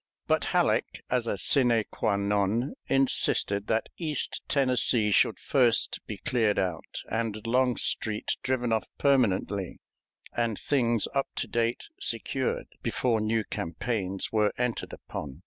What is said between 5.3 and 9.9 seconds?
first be cleared out and Longstreet driven off permanently